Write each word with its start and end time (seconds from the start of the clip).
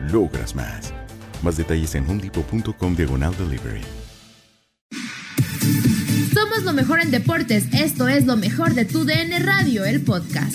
logras 0.00 0.54
más. 0.54 0.92
Más 1.42 1.56
detalles 1.56 1.94
en 1.94 2.08
homedepot.com 2.08 2.96
diagonal 2.96 3.36
delivery. 3.36 3.82
Somos 6.34 6.62
lo 6.62 6.72
mejor 6.72 7.00
en 7.00 7.10
deportes. 7.10 7.64
Esto 7.72 8.08
es 8.08 8.26
lo 8.26 8.36
mejor 8.36 8.74
de 8.74 8.84
tu 8.84 9.04
DN 9.04 9.38
Radio, 9.40 9.84
el 9.84 10.02
podcast. 10.02 10.54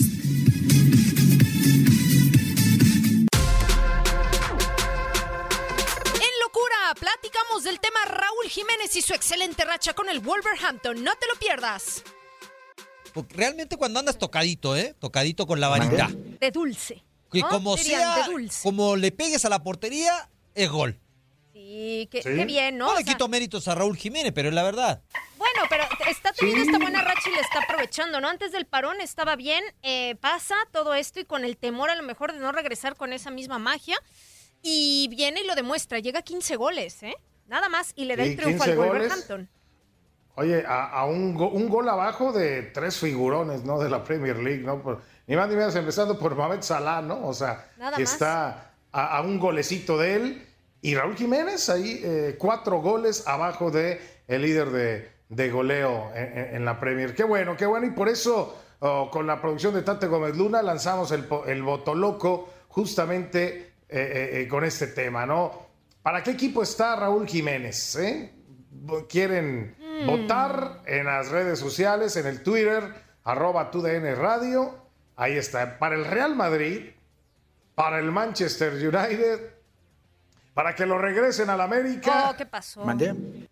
En 6.14 6.34
locura, 6.42 6.94
platicamos 6.98 7.64
del 7.64 7.80
tema 7.80 7.98
Raúl 8.06 8.48
Jiménez 8.48 8.96
y 8.96 9.02
su 9.02 9.14
excelente 9.14 9.64
racha 9.64 9.94
con 9.94 10.08
el 10.08 10.20
Wolverhampton. 10.20 11.02
No 11.02 11.12
te 11.12 11.26
lo 11.32 11.38
pierdas. 11.38 12.02
Porque 13.12 13.36
realmente 13.36 13.76
cuando 13.76 14.00
andas 14.00 14.18
tocadito, 14.18 14.76
¿eh? 14.76 14.94
Tocadito 14.98 15.46
con 15.46 15.60
la 15.60 15.68
varita. 15.68 16.10
De 16.40 16.50
dulce. 16.50 17.03
Que 17.34 17.40
¿no? 17.42 17.48
como 17.50 17.76
Dirían, 17.76 18.00
sea, 18.14 18.24
de 18.26 18.32
dulce. 18.32 18.62
como 18.62 18.96
le 18.96 19.12
pegues 19.12 19.44
a 19.44 19.48
la 19.50 19.62
portería, 19.62 20.28
es 20.54 20.70
gol. 20.70 20.98
Sí, 21.52 22.08
qué, 22.10 22.20
qué 22.20 22.44
bien, 22.44 22.78
¿no? 22.78 22.86
No 22.86 22.90
O 22.92 22.94
le 22.98 23.04
sea, 23.04 23.12
quito 23.12 23.28
méritos 23.28 23.68
a 23.68 23.74
Raúl 23.74 23.96
Jiménez, 23.96 24.32
pero 24.34 24.48
es 24.48 24.54
la 24.54 24.62
verdad. 24.62 25.02
Bueno, 25.36 25.60
pero 25.68 25.84
está 26.10 26.32
teniendo 26.32 26.64
esta 26.64 26.78
buena 26.78 27.02
racha 27.02 27.28
y 27.30 27.34
le 27.34 27.40
está 27.40 27.60
aprovechando, 27.62 28.20
¿no? 28.20 28.28
Antes 28.28 28.52
del 28.52 28.66
parón 28.66 29.00
estaba 29.00 29.36
bien, 29.36 29.62
eh, 29.82 30.14
pasa 30.20 30.54
todo 30.72 30.94
esto 30.94 31.20
y 31.20 31.24
con 31.24 31.44
el 31.44 31.56
temor 31.56 31.90
a 31.90 31.94
lo 31.96 32.02
mejor 32.02 32.32
de 32.32 32.38
no 32.38 32.50
regresar 32.52 32.96
con 32.96 33.12
esa 33.12 33.30
misma 33.30 33.58
magia. 33.58 33.96
Y 34.62 35.08
viene 35.08 35.42
y 35.42 35.46
lo 35.46 35.54
demuestra, 35.54 35.98
llega 35.98 36.20
a 36.20 36.22
15 36.22 36.56
goles, 36.56 37.02
¿eh? 37.02 37.14
Nada 37.48 37.68
más 37.68 37.92
y 37.96 38.06
le 38.06 38.16
da 38.16 38.24
Sí, 38.24 38.30
el 38.30 38.36
triunfo 38.36 38.64
15 38.64 38.70
al 38.70 38.76
goles. 38.76 38.92
Wolverhampton. 38.92 39.48
Oye, 40.36 40.64
a, 40.66 40.84
a 40.90 41.04
un, 41.04 41.34
go- 41.34 41.50
un 41.50 41.68
gol 41.68 41.88
abajo 41.88 42.32
de 42.32 42.62
tres 42.62 42.96
figurones, 42.98 43.62
¿no? 43.64 43.78
De 43.78 43.88
la 43.90 44.02
Premier 44.02 44.36
League, 44.38 44.62
¿no? 44.64 44.82
Por- 44.82 45.02
ni 45.26 45.36
más 45.36 45.48
ni 45.48 45.56
menos 45.56 45.74
empezando 45.76 46.18
por 46.18 46.34
Mohamed 46.34 46.62
Salah, 46.62 47.00
¿no? 47.02 47.26
O 47.26 47.34
sea, 47.34 47.70
Nada 47.78 47.96
que 47.96 48.02
más. 48.02 48.12
está 48.12 48.70
a, 48.92 49.16
a 49.18 49.20
un 49.22 49.38
golecito 49.38 49.96
de 49.98 50.16
él. 50.16 50.46
Y 50.82 50.94
Raúl 50.94 51.16
Jiménez 51.16 51.68
ahí, 51.70 52.00
eh, 52.04 52.36
cuatro 52.38 52.80
goles 52.82 53.26
abajo 53.26 53.70
de 53.70 54.00
el 54.28 54.42
líder 54.42 54.68
de, 54.70 55.10
de 55.30 55.50
goleo 55.50 56.10
en, 56.14 56.64
la 56.64 56.78
Premier. 56.78 57.14
Qué 57.14 57.24
bueno, 57.24 57.56
qué 57.56 57.64
bueno. 57.64 57.86
Y 57.86 57.90
por 57.90 58.08
eso, 58.10 58.54
oh, 58.80 59.10
con 59.10 59.26
la 59.26 59.40
producción 59.40 59.72
de 59.74 59.80
Tate 59.82 60.06
Gómez 60.06 60.36
Luna, 60.36 60.60
lanzamos 60.62 61.10
el, 61.12 61.26
el 61.46 61.62
Botoloco 61.62 62.50
justamente 62.68 63.46
eh, 63.56 63.68
eh, 63.88 64.40
eh, 64.42 64.48
con 64.48 64.62
este 64.64 64.88
tema, 64.88 65.24
¿no? 65.24 65.52
¿Para 66.02 66.22
qué 66.22 66.32
equipo 66.32 66.62
está 66.62 66.96
Raúl 66.96 67.26
Jiménez? 67.26 67.96
eh? 67.96 68.30
quieren 69.08 69.76
Mm. 69.78 70.06
votar 70.06 70.82
en 70.86 71.06
las 71.06 71.28
redes 71.30 71.58
sociales, 71.60 72.16
en 72.16 72.26
el 72.26 72.42
Twitter, 72.42 72.82
arroba 73.22 73.70
TUDN 73.70 74.16
Radio. 74.16 74.74
Ahí 75.16 75.36
está. 75.36 75.78
Para 75.78 75.94
el 75.94 76.04
Real 76.04 76.34
Madrid, 76.34 76.90
para 77.74 77.98
el 77.98 78.10
Manchester 78.10 78.72
United, 78.72 79.54
para 80.54 80.74
que 80.74 80.86
lo 80.86 80.98
regresen 80.98 81.50
al 81.50 81.60
América. 81.60 82.30
Oh, 82.30 82.36
¿qué 82.36 82.46
pasó? 82.46 82.84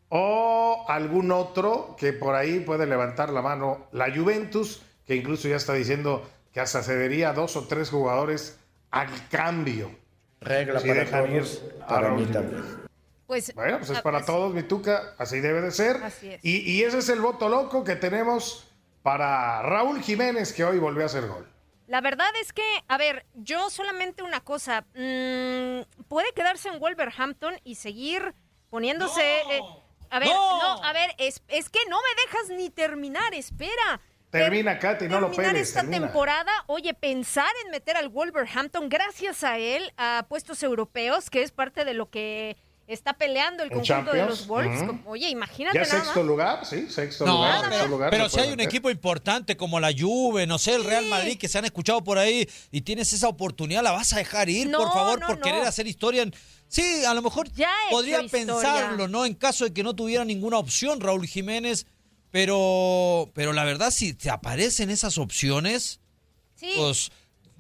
O 0.09 0.85
algún 0.89 1.33
otro 1.33 1.97
que 1.99 2.13
por 2.13 2.35
ahí 2.35 2.61
puede 2.61 2.87
levantar 2.87 3.31
la 3.31 3.43
mano. 3.43 3.89
La 3.93 4.15
Juventus, 4.15 4.83
que 5.05 5.17
incluso 5.17 5.49
ya 5.49 5.57
está 5.57 5.73
diciendo 5.75 6.29
que 6.53 6.61
hasta 6.61 6.83
cedería 6.83 7.31
a 7.31 7.33
dos 7.33 7.57
o 7.57 7.67
tres 7.67 7.91
jugadores 7.91 8.59
al 8.91 9.09
cambio. 9.29 9.91
Regla 10.41 10.81
Si 10.81 10.89
para 10.89 11.01
dejan 11.01 11.33
ir 11.33 11.43
todos, 11.43 11.63
a 11.83 11.87
para 11.87 12.11
mí 12.11 12.27
también. 12.27 12.63
Pues, 13.27 13.55
Bueno, 13.55 13.79
pues 13.79 13.91
es 13.91 13.99
ah, 13.99 14.03
para 14.03 14.19
pues, 14.19 14.27
todos, 14.27 14.53
mi 14.55 14.63
tuca, 14.65 15.15
así 15.17 15.41
debe 15.41 15.61
de 15.63 15.71
ser. 15.71 15.97
Así 16.03 16.33
es. 16.33 16.45
Y, 16.45 16.59
y 16.71 16.83
ese 16.83 16.99
es 16.99 17.09
el 17.09 17.21
voto 17.21 17.49
loco 17.49 17.83
que 17.85 17.97
tenemos 17.97 18.69
para 19.03 19.63
Raúl 19.63 20.03
Jiménez, 20.03 20.53
que 20.53 20.65
hoy 20.65 20.79
volvió 20.79 21.05
a 21.05 21.07
hacer 21.07 21.27
gol. 21.27 21.47
La 21.93 22.01
verdad 22.01 22.31
es 22.41 22.55
que, 22.55 22.65
a 22.89 22.97
ver, 22.97 23.27
yo 23.35 23.69
solamente 23.69 24.23
una 24.23 24.41
cosa, 24.41 24.81
mm, 24.95 26.05
puede 26.09 26.33
quedarse 26.35 26.71
en 26.71 26.81
Wolverhampton 26.81 27.55
y 27.65 27.75
seguir 27.75 28.33
poniéndose... 28.71 29.21
eh, 29.51 29.61
a 30.09 30.19
ver, 30.19 30.29
¡No! 30.29 30.59
no, 30.79 30.83
a 30.85 30.93
ver, 30.95 31.15
es, 31.19 31.43
es 31.49 31.69
que 31.69 31.81
no 31.91 31.99
me 31.99 32.23
dejas 32.23 32.49
ni 32.57 32.71
terminar, 32.71 33.35
espera. 33.35 34.01
Termina, 34.31 34.79
Ter- 34.79 34.93
Katy, 34.93 35.09
no 35.09 35.21
lo 35.21 35.27
terminar 35.29 35.53
peles, 35.53 35.69
esta 35.69 35.81
termina. 35.83 36.07
temporada, 36.07 36.51
oye, 36.67 36.95
pensar 36.95 37.51
en 37.67 37.71
meter 37.71 37.99
al 37.99 38.09
Wolverhampton 38.09 38.89
gracias 38.89 39.45
a 39.45 39.59
él 39.59 39.93
a 39.99 40.25
puestos 40.31 40.63
europeos, 40.63 41.29
que 41.29 41.43
es 41.43 41.53
parte 41.53 41.85
de 41.85 41.93
lo 41.93 42.09
que 42.09 42.57
está 42.95 43.15
peleando 43.15 43.63
el 43.63 43.71
conjunto 43.71 44.13
de 44.13 44.25
los 44.27 44.47
Wolves. 44.47 44.83
Oye, 45.07 45.29
imagínate 45.29 45.79
Ya 45.79 45.85
nada 45.85 45.95
sexto 46.03 46.21
más. 46.21 46.27
lugar, 46.27 46.67
sí, 46.67 46.87
sexto 46.91 47.25
No, 47.27 47.37
lugar. 47.37 47.61
pero, 47.61 47.71
sexto 47.73 47.89
lugar 47.89 48.11
pero 48.11 48.29
se 48.29 48.35
si 48.41 48.41
hay 48.47 48.53
un 48.53 48.61
equipo 48.61 48.91
importante 48.91 49.57
como 49.57 49.81
la 49.81 49.93
Juve, 49.97 50.47
no 50.47 50.59
sé, 50.59 50.75
el 50.75 50.85
Real 50.85 51.07
Madrid, 51.07 51.39
que 51.39 51.49
se 51.49 51.59
han 51.59 51.65
escuchado 51.65 52.03
por 52.05 52.19
ahí 52.19 52.49
y 52.71 52.81
tienes 52.83 53.13
esa 53.13 53.29
oportunidad, 53.29 53.83
¿la 53.83 53.93
vas 53.93 54.13
a 54.13 54.17
dejar 54.17 54.49
ir, 54.49 54.69
No, 54.69 54.79
por 54.79 54.93
favor, 54.93 55.21
no, 55.21 55.27
por 55.27 55.37
no. 55.39 55.43
querer 55.43 55.63
hacer 55.65 55.87
historia? 55.87 56.23
en- 56.23 56.35
Sí, 56.69 57.05
a 57.05 57.13
lo 57.13 57.21
mejor 57.21 57.51
Ya 57.53 57.71
podría 57.91 58.23
pensarlo, 58.27 59.07
¿no? 59.07 59.27
En 59.27 59.35
caso 59.35 59.65
de 59.65 59.75
que 59.75 59.83
no 59.83 59.95
tuviera 59.95 60.25
ninguna 60.25 60.57
opción 60.59 61.01
Raúl 61.01 61.27
Jiménez, 61.27 61.87
pero, 62.31 63.31
pero 63.35 63.53
la 63.53 63.65
verdad, 63.65 63.91
si 63.91 64.15
te 64.15 64.31
aparecen 64.31 64.89
esas 64.91 65.19
opciones, 65.19 66.01
Sí. 66.55 66.73
pues 66.77 67.11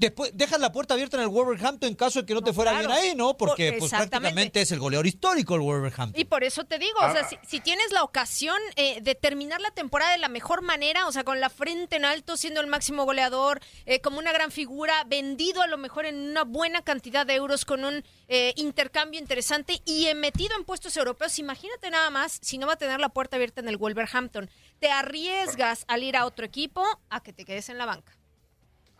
Después, 0.02 0.32
dejas 0.34 0.58
la 0.60 0.72
puerta 0.72 0.94
abierta 0.94 1.16
en 1.16 1.22
el 1.22 1.28
Wolverhampton 1.28 1.88
en 1.88 1.94
caso 1.94 2.20
de 2.20 2.26
que 2.26 2.34
no, 2.34 2.42
te 2.42 2.52
fuera 2.52 2.72
claro. 2.72 2.88
bien 2.88 2.98
ahí, 2.98 3.14
¿no? 3.14 3.36
Porque 3.36 3.70
Por- 3.70 3.78
pues, 3.78 3.92
exactamente. 3.92 4.20
prácticamente 4.20 4.60
es 4.60 4.72
el 4.72 4.80
goleador 4.80 5.06
histórico 5.06 5.54
el 5.54 5.60
Wolverhampton. 5.60 6.20
Y 6.20 6.24
por 6.24 6.42
eso 6.42 6.64
te 6.64 6.78
digo, 6.78 6.98
o 7.00 7.12
sea, 7.12 7.28
si, 7.28 7.38
si 7.46 7.60
tienes 7.60 7.92
la 7.92 8.02
ocasión 8.02 8.56
eh, 8.76 9.00
de 9.00 9.14
terminar 9.14 9.60
la 9.60 9.70
temporada 9.70 10.10
de 10.10 10.18
la 10.18 10.28
mejor 10.28 10.62
manera, 10.62 11.06
o 11.06 11.12
sea, 11.12 11.22
con 11.22 11.38
la 11.38 11.50
frente 11.50 11.96
en 11.96 12.04
alto, 12.04 12.36
siendo 12.36 12.60
el 12.60 12.66
máximo 12.66 13.04
goleador, 13.04 13.60
eh, 13.86 14.00
como 14.00 14.18
una 14.18 14.32
gran 14.32 14.50
figura, 14.50 15.04
vendido 15.06 15.62
a 15.62 15.68
lo 15.68 15.78
mejor 15.78 16.04
en 16.06 16.18
una 16.18 16.42
buena 16.42 16.82
cantidad 16.82 17.24
de 17.24 17.34
euros 17.34 17.64
con 17.64 17.84
un 17.84 18.02
eh, 18.26 18.54
intercambio 18.56 19.20
interesante 19.20 19.82
y 19.84 20.12
metido 20.14 20.56
en 20.56 20.64
puestos 20.64 20.96
europeos, 20.96 21.38
imagínate 21.38 21.90
nada 21.90 22.10
más 22.10 22.38
si 22.42 22.58
no 22.58 22.66
va 22.66 22.72
a 22.72 22.76
tener 22.76 22.98
la 22.98 23.10
puerta 23.10 23.36
abierta 23.36 23.60
en 23.60 23.68
el 23.68 23.76
Wolverhampton. 23.76 24.50
Te 24.80 24.90
arriesgas 24.90 25.84
al 25.86 26.02
ir 26.02 26.16
a 26.16 26.26
otro 26.26 26.44
equipo 26.44 26.84
a 27.08 27.22
que 27.22 27.32
te 27.32 27.44
quedes 27.44 27.68
en 27.68 27.78
la 27.78 27.86
banca. 27.86 28.18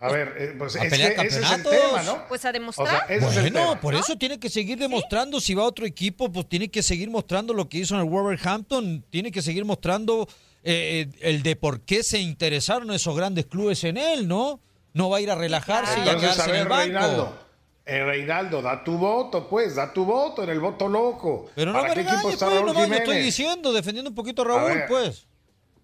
A 0.03 0.11
ver, 0.11 0.35
eh, 0.37 0.55
pues 0.59 0.75
A 0.77 0.85
es 0.85 0.91
pelear 0.91 1.15
que 1.15 1.27
ese 1.29 1.39
es 1.41 1.45
el 1.45 1.63
campeonatos. 1.63 1.91
tema, 1.91 2.03
¿no? 2.03 2.29
Pues 2.29 2.45
a 2.45 2.49
O 2.49 2.53
demostrar. 2.53 2.89
sea, 3.07 3.17
es 3.17 3.53
tema. 3.53 3.81
por 3.81 3.95
eso 3.95 4.17
tiene 4.19 4.39
que 4.41 4.51
seguir 4.51 4.79
demostrando. 4.79 5.41
Si 5.41 5.55
va 5.55 5.63
a 5.63 5.67
otro 5.67 5.87
equipo, 5.87 6.31
pues 6.33 6.49
tiene 6.49 6.69
que 6.71 6.83
seguir 6.83 7.09
mostrando 7.09 7.55
lo 7.55 7.69
que 7.69 7.79
hizo 7.79 7.95
en 7.95 8.01
el 8.01 8.09
Wolverhampton. 8.09 9.05
Tiene 9.11 9.31
que 9.31 9.43
seguir 9.43 9.65
mostrando 9.65 10.27
eh, 10.65 11.07
eh, 11.09 11.19
el 11.21 11.43
de 11.43 11.55
por 11.57 11.81
qué 11.83 12.03
se 12.03 12.19
interesaron 12.19 12.91
esos 12.91 13.17
grandes 13.17 13.47
clubes 13.47 13.85
en 13.85 13.97
él, 13.97 14.27
¿no? 14.29 14.61
No 14.93 15.09
va 15.09 15.19
a 15.19 15.21
ir 15.21 15.31
a 15.31 15.35
relajarse 15.37 15.99
y 15.99 16.03
a 16.09 16.13
Entonces, 16.13 16.31
quedarse 16.33 16.43
a 16.43 16.55
en 16.55 16.61
el 16.63 16.69
ver, 16.69 16.69
banco. 16.69 16.85
Reinaldo. 16.85 17.39
Eh, 17.85 18.05
Reinaldo, 18.05 18.63
da 18.63 18.85
tu 18.85 18.97
voto, 18.99 19.49
pues, 19.49 19.75
da 19.77 19.93
tu 19.93 20.05
voto 20.05 20.43
en 20.45 20.51
el 20.51 20.61
voto 20.61 20.89
loco. 20.89 21.51
Pero 21.55 21.73
no 21.73 21.79
¿Para 21.79 21.89
me 21.89 21.95
qué 21.95 22.01
regañes, 22.03 22.19
equipo 22.21 22.31
está 22.33 22.47
pues, 22.47 22.57
Raúl 22.57 22.67
nomás 22.69 22.85
Jiménez? 22.85 23.09
estoy 23.09 23.23
diciendo, 23.23 23.73
defendiendo 23.73 24.11
un 24.11 24.15
poquito 24.15 24.43
a 24.43 24.45
A 24.45 24.49
Raúl, 24.49 24.75
ver. 24.79 24.87
pues. 24.89 25.27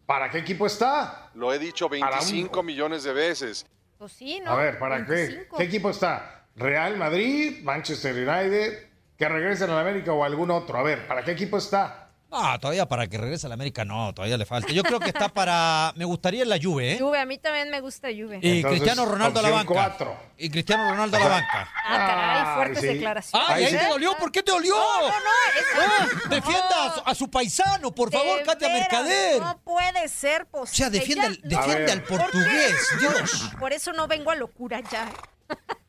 ¿Para 0.07 0.31
qué 0.31 0.39
equipo 0.39 0.67
está? 0.67 1.31
Lo 1.35 1.53
he 1.53 1.59
dicho 1.59 1.89
Para 1.89 2.07
un- 2.07 2.11
25 2.27 2.63
millones 2.63 3.03
de 3.05 3.13
veces. 3.13 3.67
Pues 3.99 4.13
sí, 4.13 4.41
¿no? 4.45 4.53
A 4.53 4.57
ver, 4.57 4.79
¿para 4.79 5.05
qué? 5.05 5.13
25. 5.13 5.57
¿Qué 5.57 5.65
equipo 5.65 5.91
está? 5.91 6.45
¿Real 6.55 6.97
Madrid, 6.97 7.63
Manchester 7.63 8.15
United, 8.15 8.87
que 9.17 9.29
regresen 9.29 9.71
a 9.71 9.75
la 9.75 9.81
América 9.81 10.13
o 10.13 10.23
algún 10.23 10.51
otro? 10.53 10.79
A 10.79 10.83
ver, 10.83 11.07
¿para 11.09 11.25
qué 11.25 11.33
equipo 11.33 11.59
está? 11.59 12.08
No, 12.31 12.59
todavía 12.61 12.87
para 12.87 13.07
que 13.07 13.17
regrese 13.17 13.47
a 13.47 13.49
la 13.49 13.55
América, 13.55 13.87
no, 13.87 14.13
todavía 14.13 14.37
le 14.37 14.45
falta. 14.45 14.71
Yo 14.71 14.83
creo 14.83 15.01
que 15.01 15.09
está 15.09 15.31
para. 15.31 15.93
Me 15.97 16.05
gustaría 16.05 16.43
en 16.43 16.51
la 16.51 16.59
Juve, 16.63 16.93
¿eh? 16.93 16.99
Juve, 17.01 17.19
a 17.19 17.25
mí 17.25 17.39
también 17.39 17.71
me 17.71 17.81
gusta 17.81 18.09
Juve. 18.09 18.39
Y 18.43 18.57
Entonces, 18.59 18.81
Cristiano 18.83 19.07
Ronaldo 19.07 19.41
a 19.41 19.43
la 19.43 19.51
banca. 19.51 19.73
cuatro. 19.73 20.17
Y 20.37 20.51
Cristiano 20.51 20.91
Ronaldo 20.91 21.17
a 21.17 21.21
la 21.21 21.29
banca. 21.29 21.69
Ah, 21.87 21.97
caray, 22.07 22.43
Ay, 22.47 22.55
fuertes 22.55 22.81
sí. 22.83 22.87
declaraciones. 22.89 23.49
¡Ay, 23.51 23.65
ahí 23.65 23.71
sí. 23.73 23.79
te 23.79 23.87
dolió! 23.89 24.15
¿Por 24.19 24.31
qué 24.31 24.43
te 24.43 24.53
dolió? 24.53 24.75
No, 24.77 25.09
no, 25.09 25.15
Ah, 25.17 26.07
es- 26.23 26.31
defienda 26.31 26.85
a 26.85 26.95
su, 26.95 27.03
a 27.07 27.15
su 27.15 27.31
paisano, 27.31 27.95
por 27.95 28.13
favor, 28.13 28.43
Katia 28.45 28.69
veras, 28.69 28.81
Mercader. 28.93 29.41
No 29.41 29.59
puede 29.65 30.07
ser 30.09 30.43
O 30.51 30.61
posible. 30.61 30.77
sea, 30.77 30.91
defiende, 30.91 31.41
Ya- 31.45 31.57
defiende 31.57 31.83
ver. 31.85 31.91
al 31.91 32.03
portugués, 32.03 32.89
Dios. 33.01 33.51
Por 33.59 33.73
eso 33.73 33.93
no 33.95 34.07
vengo 34.07 34.31
a 34.31 34.35
locura 34.37 34.81
ya. 34.91 35.09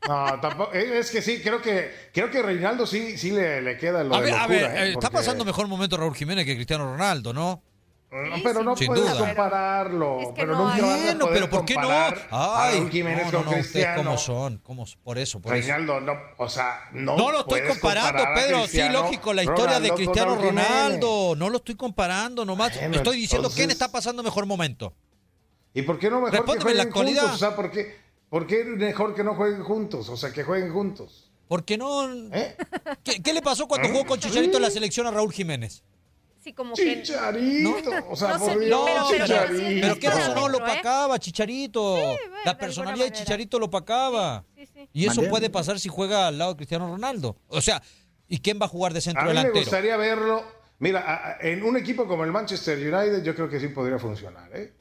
No, 0.08 0.40
tampoco. 0.40 0.72
eh, 0.72 0.98
Es 0.98 1.10
que 1.10 1.20
sí, 1.22 1.40
creo 1.42 1.60
que 1.60 1.92
creo 2.12 2.30
que 2.30 2.42
Reinaldo 2.42 2.86
sí, 2.86 3.18
sí 3.18 3.30
le, 3.32 3.60
le 3.60 3.76
queda 3.76 4.02
lo 4.02 4.14
A 4.14 4.20
de 4.20 4.24
ver, 4.30 4.34
a 4.34 4.46
ver, 4.46 4.64
¿eh? 4.64 4.66
eh, 4.66 4.88
está 4.88 5.00
Porque- 5.00 5.16
pasando 5.18 5.44
mejor 5.44 5.66
momento 5.68 5.96
Raúl 5.96 6.14
Jiménez 6.14 6.46
que 6.46 6.54
Cristiano 6.54 6.84
Ronaldo, 6.90 7.32
¿no? 7.32 7.62
No, 8.12 8.34
Sí, 8.36 8.40
pero 8.42 8.64
no 8.64 8.76
sin 8.76 8.88
puedes 8.88 9.04
duda. 9.08 9.18
compararlo. 9.24 10.20
Es 10.20 10.26
que 10.28 10.32
pero 10.34 10.56
no 10.56 10.64
nunca 10.64 10.74
hay- 10.74 10.80
vas 10.80 10.90
a 10.90 11.04
Bueno, 11.04 11.18
poder 11.26 11.34
pero 11.34 11.50
¿por 11.50 11.64
qué 11.64 11.74
no? 11.76 11.88
Ay, 12.32 12.78
Raúl 12.78 12.90
Jiménez 12.90 13.24
no, 13.26 13.32
no, 13.32 13.44
con 13.44 13.54
no, 13.60 13.94
cómo 13.96 14.18
son, 14.18 14.58
cómo, 14.64 14.84
por 15.04 15.18
eso, 15.18 15.40
por 15.40 15.54
eso. 15.54 15.68
Reinaldo, 15.68 16.00
no, 16.00 16.14
o 16.38 16.48
sea, 16.48 16.88
no. 16.92 17.16
No 17.16 17.30
lo 17.30 17.40
estoy 17.40 17.60
comparando, 17.68 18.24
Pedro. 18.34 18.66
Sí, 18.66 18.82
lógico, 18.90 19.32
la 19.32 19.44
historia 19.44 19.78
de 19.78 19.88
Ronaldo 19.90 19.94
Cristiano. 19.94 20.34
Ronaldo. 20.36 21.34
No 21.36 21.50
lo 21.50 21.58
estoy 21.58 21.76
comparando, 21.76 22.44
nomás 22.44 22.74
Bueno, 22.80 22.96
estoy 22.96 23.16
diciendo 23.18 23.48
quién 23.54 23.70
está 23.70 23.92
pasando 23.92 24.22
mejor 24.24 24.44
momento. 24.46 24.92
¿Y 25.72 25.82
por 25.82 25.98
qué 26.00 26.10
no 26.10 26.16
mejor 26.16 26.30
que 26.32 26.36
Respóndeme 26.38 26.70
en 26.72 26.76
la 26.78 26.82
juntos? 26.92 27.30
O 27.34 27.38
sea, 27.38 27.54
¿por 27.54 27.70
qué, 27.70 27.96
¿por 28.30 28.46
qué 28.46 28.64
mejor 28.64 29.14
que 29.14 29.22
no 29.22 29.34
jueguen 29.34 29.62
juntos? 29.62 30.08
O 30.08 30.16
sea, 30.16 30.32
que 30.32 30.42
jueguen 30.44 30.72
juntos. 30.72 31.30
Porque 31.48 31.76
no. 31.76 32.10
¿Eh? 32.32 32.56
¿Qué, 33.04 33.22
qué 33.22 33.32
le 33.34 33.42
pasó 33.42 33.68
cuando 33.68 33.88
jugó 33.88 34.06
con 34.06 34.18
Chicharito 34.20 34.56
en 34.56 34.62
la 34.62 34.70
selección 34.70 35.06
a 35.06 35.10
Raúl 35.10 35.32
Jiménez? 35.32 35.82
Sí, 36.42 36.52
como 36.54 36.74
que. 36.74 37.02
Chicharito. 37.02 37.74
O 38.08 38.16
sea, 38.16 38.28
No 38.30 38.38
sé, 38.38 38.44
por 38.52 38.58
pero- 38.60 38.60
Dios, 38.60 38.80
pero- 38.86 39.04
pero- 39.10 39.26
Chicharito. 39.26 39.80
Pero 39.82 39.98
qué 39.98 40.08
razón 40.10 40.34
no 40.36 40.48
lo 40.48 40.58
¿eh? 40.58 40.62
opacaba, 40.62 41.18
Chicharito. 41.18 41.82
bueno, 41.92 42.16
la 42.44 42.56
personalidad 42.56 43.04
de. 43.06 43.12
Chicharito 43.12 43.58
lo 43.58 43.66
opacaba. 43.66 44.44
Sí, 44.56 44.64
sí. 44.66 44.88
Y 44.92 45.06
eso 45.06 45.22
puede 45.28 45.50
pasar 45.50 45.78
si 45.80 45.88
juega 45.88 46.28
al 46.28 46.38
lado 46.38 46.52
de 46.52 46.56
Cristiano 46.56 46.88
Ronaldo. 46.88 47.36
O 47.48 47.60
sea, 47.60 47.82
¿y 48.28 48.38
quién 48.38 48.58
va 48.60 48.66
a 48.66 48.68
jugar 48.68 48.94
de 48.94 49.00
centro 49.00 49.20
A 49.22 49.24
mí 49.24 49.30
me 49.30 49.34
delantero? 49.34 49.60
gustaría 49.64 49.96
verlo. 49.96 50.44
Mira, 50.78 51.36
en 51.42 51.62
un 51.62 51.76
equipo 51.76 52.06
como 52.06 52.24
el 52.24 52.32
Manchester 52.32 52.78
United, 52.78 53.22
yo 53.22 53.34
creo 53.34 53.50
que 53.50 53.60
sí 53.60 53.68
podría 53.68 53.98
funcionar, 53.98 54.50
¿eh? 54.56 54.72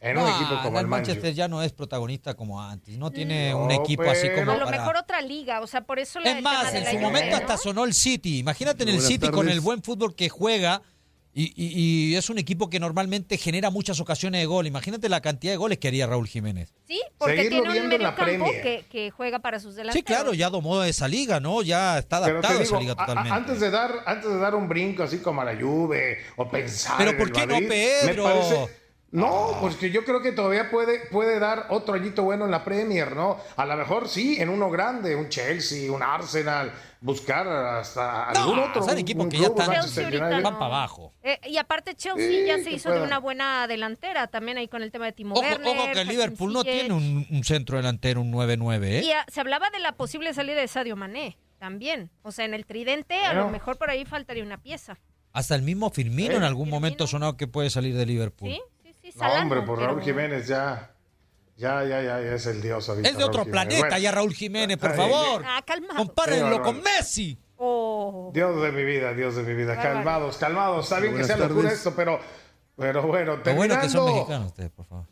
En 0.00 0.16
un 0.16 0.24
No, 0.24 0.30
equipo 0.36 0.62
como 0.62 0.78
el 0.78 0.84
el 0.84 0.86
Manchester 0.90 1.16
Manchester. 1.16 1.34
ya 1.34 1.48
no 1.48 1.60
es 1.62 1.72
protagonista 1.72 2.34
como 2.34 2.62
antes. 2.62 2.96
No 2.98 3.10
tiene 3.10 3.50
No, 3.50 3.64
un 3.64 3.70
equipo 3.72 4.02
así 4.04 4.28
pero- 4.28 4.36
como 4.40 4.52
A 4.52 4.56
lo 4.56 4.64
para- 4.66 4.78
mejor 4.78 4.96
otra 4.96 5.20
liga, 5.20 5.60
o 5.60 5.66
sea, 5.66 5.80
por 5.80 5.98
eso 5.98 6.20
la 6.20 6.30
Es 6.38 6.42
más, 6.42 6.72
en 6.72 6.84
su 6.84 6.90
Juve, 6.92 7.00
momento 7.02 7.30
¿no? 7.32 7.36
hasta 7.38 7.56
sonó 7.56 7.84
el 7.84 7.94
City. 7.94 8.38
Imagínate 8.38 8.84
en 8.84 8.90
el 8.90 8.94
Buenas 8.96 9.08
City 9.12 9.28
con 9.30 9.48
el 9.48 9.60
buen 9.60 9.82
fútbol 9.82 10.14
que 10.14 10.28
juega 10.28 10.82
y, 11.34 11.52
y- 11.56 12.10
y 12.12 12.16
es 12.16 12.30
un 12.30 12.38
equipo 12.38 12.70
que 12.70 12.78
normalmente 12.80 13.36
genera 13.38 13.70
muchas 13.70 13.98
ocasiones 14.00 14.40
de 14.40 14.46
gol. 14.46 14.66
Imagínate 14.68 15.08
la 15.08 15.20
cantidad 15.20 15.52
de 15.52 15.56
goles 15.56 15.78
que 15.78 15.88
haría 15.88 16.06
Raúl 16.06 16.26
Jiménez. 16.28 16.72
Sí, 16.86 17.00
porque 17.18 17.36
Seguirlo 17.36 17.62
tiene 17.62 17.68
un 17.68 17.72
viendo 17.74 17.96
en 17.96 18.02
la 18.02 18.10
medio 18.12 18.24
campo 18.24 18.44
Premier. 18.52 18.62
que, 18.62 18.84
que 18.88 19.10
juega 19.10 19.40
para 19.40 19.58
sus 19.58 19.74
delanteros. 19.74 19.94
Sí, 19.94 20.02
claro, 20.04 20.32
ya 20.32 20.48
domó 20.48 20.82
esa 20.84 21.06
liga, 21.08 21.38
¿no? 21.40 21.62
Ya 21.62 21.98
está 21.98 22.18
adaptado 22.18 22.58
a 22.58 22.62
esa 22.62 22.78
liga 22.80 22.92
a- 22.96 23.02
a- 23.02 23.06
totalmente. 23.06 23.36
antes 23.36 23.60
de 23.60 23.70
dar, 23.70 23.92
antes 24.06 24.30
de 24.30 24.38
dar 24.38 24.54
un 24.54 24.68
brinco 24.68 25.02
así 25.02 25.18
como 25.18 25.40
a 25.40 25.44
la 25.44 25.60
Juve 25.60 26.18
o 26.36 26.48
pensar. 26.48 26.94
Pero 26.98 27.10
en 27.10 27.16
¿por 27.18 27.26
el 27.26 27.32
qué 27.32 27.46
no, 27.46 27.58
Pedro? 27.68 28.24
Me 28.24 28.30
parece. 28.32 28.87
No, 29.10 29.56
pues 29.62 29.76
que 29.76 29.90
yo 29.90 30.04
creo 30.04 30.20
que 30.20 30.32
todavía 30.32 30.70
puede, 30.70 31.06
puede 31.10 31.38
dar 31.38 31.68
otro 31.70 31.94
añito 31.94 32.24
bueno 32.24 32.44
en 32.44 32.50
la 32.50 32.62
Premier, 32.62 33.16
¿no? 33.16 33.38
A 33.56 33.64
lo 33.64 33.74
mejor 33.74 34.06
sí, 34.06 34.36
en 34.38 34.50
uno 34.50 34.68
grande, 34.70 35.16
un 35.16 35.30
Chelsea, 35.30 35.90
un 35.90 36.02
Arsenal, 36.02 36.70
buscar 37.00 37.48
hasta 37.48 38.32
No, 38.34 38.40
algún 38.40 38.58
otro. 38.58 38.82
son 38.82 38.92
un- 38.92 38.98
equipos 38.98 39.24
un 39.24 39.30
que 39.30 39.38
ya 39.38 39.46
están-. 39.46 40.20
Van 40.20 40.42
no. 40.42 40.50
para 40.58 40.66
abajo. 40.66 41.14
Eh, 41.22 41.38
y 41.48 41.56
aparte 41.56 41.94
Chelsea 41.94 42.28
Sí, 42.28 42.44
ya 42.46 42.62
se 42.62 42.70
hizo 42.70 42.90
de 42.92 43.00
una 43.00 43.18
buena 43.18 43.66
delantera, 43.66 44.26
también 44.26 44.58
ahí 44.58 44.68
con 44.68 44.82
el 44.82 44.90
tema 44.92 45.06
de 45.06 45.12
Timo 45.12 45.34
Ojo, 45.34 45.40
Werner. 45.42 45.68
ojo 45.78 45.88
que 45.92 46.00
el 46.02 46.08
Liverpool 46.08 46.52
no 46.52 46.62
tiene 46.62 46.92
un, 46.92 47.26
un 47.30 47.44
centro 47.44 47.78
delantero, 47.78 48.20
un 48.20 48.30
9-9, 48.30 48.84
¿eh? 48.84 49.02
Y 49.04 49.12
ah, 49.12 49.24
se 49.32 49.40
hablaba 49.40 49.70
de 49.70 49.78
la 49.78 49.92
posible 49.92 50.34
salida 50.34 50.60
de 50.60 50.68
Sadio 50.68 50.96
Mané 50.96 51.38
también. 51.58 52.10
O 52.22 52.30
sea, 52.30 52.44
en 52.44 52.52
el 52.52 52.66
tridente 52.66 53.24
a 53.24 53.32
lo 53.32 53.48
mejor 53.48 53.78
por 53.78 53.88
ahí 53.88 54.04
faltaría 54.04 54.44
una 54.44 54.58
pieza. 54.58 54.98
Hasta 55.32 55.54
el 55.54 55.62
mismo 55.62 55.90
Firmino 55.90 56.34
¿Eh? 56.34 56.36
en 56.36 56.42
algún 56.42 56.68
momento 56.68 57.04
Firmino. 57.06 57.06
sonado 57.08 57.36
que 57.36 57.46
puede 57.46 57.70
salir 57.70 57.94
de 57.96 58.04
Liverpool. 58.06 58.50
Sí, 58.50 58.60
sí. 59.12 59.18
No, 59.18 59.24
Salando, 59.28 59.42
hombre, 59.42 59.62
por 59.62 59.78
pero- 59.78 59.88
Raúl 59.88 60.02
Jiménez 60.02 60.46
ya. 60.46 60.94
Ya, 61.56 61.82
ya, 61.82 62.00
ya, 62.02 62.20
ya 62.20 62.34
es 62.34 62.46
el 62.46 62.62
dios 62.62 62.88
ahorita. 62.88 63.08
Es 63.08 63.18
de 63.18 63.24
otro 63.24 63.40
Raúl 63.42 63.50
planeta 63.50 63.80
Bueno, 63.80 63.98
ya 63.98 64.12
Raúl 64.12 64.32
Jiménez, 64.32 64.76
por 64.76 64.90
Ay, 64.92 64.96
favor. 64.96 65.42
Ah, 65.44 65.60
calmado. 65.66 65.96
Compárenlo 65.96 66.62
con. 66.62 66.80
Messi. 66.82 67.36
Oh. 67.56 68.30
Dios 68.32 68.62
de 68.62 68.70
mi 68.70 68.84
vida, 68.84 69.12
Dios 69.12 69.34
de 69.34 69.42
mi 69.42 69.54
vida. 69.54 69.74
Bárbaro. 69.74 69.94
Calmados, 69.94 70.36
calmados. 70.36 70.84
Está 70.84 71.00
bien 71.00 71.16
que 71.16 71.24
sea 71.24 71.36
locura 71.36 71.72
esto, 71.72 71.92
pero, 71.96 72.20
pero 72.76 73.02
bueno, 73.02 73.38
Lo 73.44 73.54
bueno 73.54 73.74
que 73.80 73.88
son 73.88 74.04
terminando- 74.06 74.14
mexicanos 74.14 74.46
ustedes, 74.46 74.70
por 74.70 74.86
favor. 74.86 75.04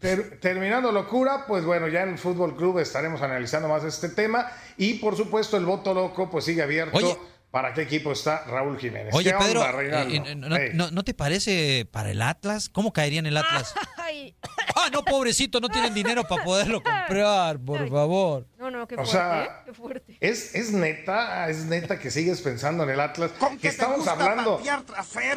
Ter- 0.00 0.40
terminando 0.40 0.90
locura, 0.92 1.44
pues 1.46 1.64
bueno, 1.64 1.86
ya 1.88 2.02
en 2.02 2.10
el 2.10 2.18
Fútbol 2.18 2.56
Club 2.56 2.78
estaremos 2.80 3.22
analizando 3.22 3.68
más 3.68 3.84
este 3.84 4.08
tema 4.08 4.50
y 4.76 4.94
por 4.94 5.16
supuesto 5.16 5.56
el 5.56 5.64
voto 5.64 5.94
loco 5.94 6.28
pues 6.28 6.44
sigue 6.44 6.62
abierto 6.62 6.96
Oye. 6.98 7.16
Para 7.54 7.72
qué 7.72 7.82
equipo 7.82 8.10
está 8.10 8.42
Raúl 8.46 8.76
Jiménez. 8.80 9.14
Oye, 9.14 9.30
¿Qué 9.30 9.38
Pedro, 9.38 9.60
onda, 9.60 10.02
eh, 10.02 10.22
eh, 10.26 10.34
no, 10.34 10.56
Ey. 10.56 10.70
no- 10.74 10.90
no 10.90 11.04
te 11.04 11.14
parece 11.14 11.86
para 11.88 12.10
el 12.10 12.20
Atlas? 12.20 12.68
¿Cómo 12.68 12.92
caería 12.92 13.20
en 13.20 13.26
el 13.26 13.36
Atlas? 13.36 13.72
Ay, 13.96 14.34
Ah, 14.74 14.88
no, 14.92 15.04
pobrecito, 15.04 15.60
no 15.60 15.68
tienen 15.68 15.94
dinero 15.94 16.24
para 16.24 16.42
poderlo 16.42 16.82
comprar, 16.82 17.60
por 17.60 17.82
Ay. 17.82 17.90
favor. 17.90 18.48
no, 18.58 18.72
no, 18.72 18.88
qué 18.88 18.96
O 18.96 19.04
fuerte, 19.04 19.12
sea, 19.12 19.44
¿eh? 19.44 19.48
Qué 19.66 19.72
fuerte. 19.72 20.13
Es, 20.24 20.54
es 20.54 20.72
neta, 20.72 21.48
es 21.50 21.64
neta 21.66 21.98
que 21.98 22.10
sigues 22.10 22.40
pensando 22.40 22.84
en 22.84 22.90
el 22.90 23.00
Atlas. 23.00 23.30
que 23.60 23.68
estamos 23.68 24.06
hablando. 24.08 24.60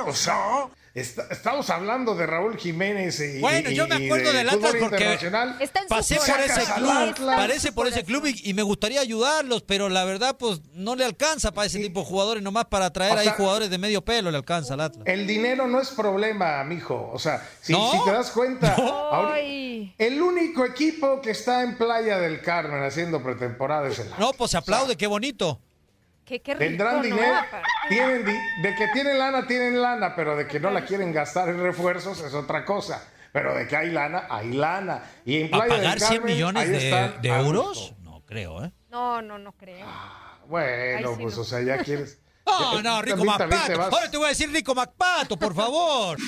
O 0.06 0.14
sea, 0.14 0.68
está- 0.94 1.28
estamos 1.30 1.70
hablando 1.70 2.16
de 2.16 2.26
Raúl 2.26 2.58
Jiménez 2.58 3.20
y. 3.20 3.40
Bueno, 3.40 3.70
y- 3.70 3.76
yo 3.76 3.88
me 3.88 3.96
acuerdo 3.96 4.32
de 4.32 4.38
del 4.40 4.50
Atlas 4.50 4.76
porque 4.80 5.20
pasé 5.90 6.16
por 6.16 6.40
ese 6.40 6.74
club, 6.74 7.16
parece 7.26 7.72
por 7.72 7.88
ese 7.88 8.04
club 8.04 8.26
y, 8.28 8.50
y 8.50 8.54
me 8.54 8.62
gustaría 8.64 9.02
ayudarlos, 9.02 9.62
pero 9.64 9.90
la 9.90 10.06
verdad, 10.06 10.38
pues 10.40 10.62
no 10.74 10.96
le 10.96 11.04
alcanza 11.06 11.52
para 11.52 11.68
ese 11.68 11.80
tipo 11.80 12.00
de 12.02 12.06
jugadores, 12.06 12.42
nomás 12.44 12.66
para 12.66 12.92
traer 12.92 13.14
O 13.14 13.18
ahí 13.20 13.26
sea- 13.26 13.34
jugadores 13.36 13.70
de 13.70 13.78
medio 13.78 14.04
pelo 14.04 14.32
le 14.32 14.38
alcanza 14.38 14.74
al 14.76 14.82
Atlas. 14.82 15.04
El 15.06 15.28
dinero 15.28 15.68
no 15.68 15.80
es 15.82 15.90
problema, 15.90 16.64
mijo. 16.64 17.10
O 17.14 17.20
sea, 17.20 17.48
si, 17.62 17.74
¿No? 17.74 17.92
si 17.92 18.04
te 18.06 18.12
das 18.12 18.32
cuenta, 18.32 18.76
Ay. 19.12 19.94
el 19.98 20.22
único 20.22 20.66
equipo 20.66 21.22
que 21.22 21.32
está 21.32 21.62
en 21.64 21.78
Playa 21.78 22.18
del 22.20 22.42
Carmen 22.42 22.84
haciendo 22.84 23.22
pretemporada 23.22 23.88
es 23.88 24.00
el 24.00 24.06
Atlas. 24.08 24.20
No, 24.20 24.34
pues 24.34 24.52
se 24.52 24.58
aplaude, 24.58 24.77
qué 24.98 25.08
bonito. 25.08 25.62
Qué, 26.26 26.42
qué 26.42 26.54
rico, 26.56 26.66
Tendrán 26.66 27.02
dinero, 27.02 27.36
Aparte. 27.38 27.68
tienen 27.88 28.26
di- 28.26 28.62
de 28.62 28.76
que 28.76 28.88
tienen 28.94 29.18
lana, 29.18 29.48
tienen 29.48 29.82
lana, 29.82 30.14
pero 30.16 30.36
de 30.36 30.46
que 30.46 30.60
no 30.60 30.70
la 30.72 30.84
quieren 30.86 31.14
gastar 31.14 31.48
en 31.50 31.62
refuerzos 31.62 32.20
es 32.22 32.34
otra 32.34 32.66
cosa. 32.66 33.02
Pero 33.32 33.56
de 33.56 33.68
que 33.68 33.76
hay 33.78 33.92
lana, 33.92 34.28
hay 34.30 34.52
lana. 34.52 35.04
Y 35.26 35.42
en 35.42 35.50
¿Para 35.52 35.66
Playa 35.66 35.82
pagar 35.84 36.00
del 36.00 36.08
100 36.08 36.18
Carmen, 36.20 36.34
millones 36.36 36.70
de, 37.22 37.32
a 37.32 37.40
euros? 37.40 37.94
No 38.02 38.22
creo, 38.26 38.64
¿eh? 38.66 38.72
No, 38.90 39.22
no, 39.22 39.38
no 39.38 39.54
creo. 39.54 39.86
Bueno, 40.48 41.10
Ay, 41.10 41.16
sí, 41.16 41.22
pues 41.24 41.36
no. 41.36 41.42
o 41.42 41.46
sea, 41.46 41.62
ya 41.62 41.78
quieres. 41.84 42.20
No, 42.84 43.02
Rico 43.02 43.24
Macpato. 43.26 43.82
Ahora 43.82 44.10
te 44.10 44.18
voy 44.18 44.26
a 44.28 44.30
decir 44.30 44.50
Rico 44.52 44.74
Macpato, 44.74 45.38
por 45.38 45.54
favor. 45.54 46.18